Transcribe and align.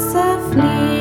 softly. 0.00 0.99